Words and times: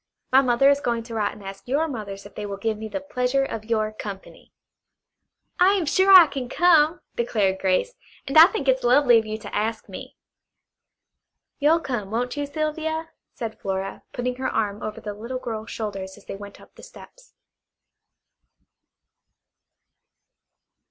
My 0.31 0.41
mother 0.41 0.67
is 0.71 0.79
going 0.81 1.03
to 1.03 1.13
write 1.13 1.33
and 1.33 1.43
ask 1.43 1.67
your 1.67 1.87
mothers 1.87 2.25
if 2.25 2.33
they 2.33 2.43
will 2.47 2.57
give 2.57 2.75
me 2.75 2.87
the 2.87 2.99
pleasure 3.01 3.43
of 3.45 3.65
your 3.65 3.91
company." 3.93 4.51
"I 5.59 5.73
am 5.73 5.85
sure 5.85 6.11
I 6.11 6.25
can 6.25 6.49
come," 6.49 7.01
declared 7.15 7.59
Grace, 7.59 7.93
"and 8.25 8.35
I 8.35 8.47
think 8.47 8.67
it's 8.67 8.81
lovely 8.83 9.19
of 9.19 9.27
you 9.27 9.37
to 9.37 9.55
ask 9.55 9.87
me." 9.87 10.17
"You'll 11.59 11.81
come, 11.81 12.09
won't 12.09 12.35
you, 12.35 12.47
Sylvia?" 12.47 13.09
said 13.35 13.59
Flora, 13.59 14.01
putting 14.11 14.37
her 14.37 14.49
arm 14.49 14.81
over 14.81 14.99
the 14.99 15.13
little 15.13 15.37
girl's 15.37 15.69
shoulders 15.69 16.17
as 16.17 16.25
they 16.25 16.35
went 16.35 16.59
up 16.59 16.73
the 16.73 16.81
steps. 16.81 17.35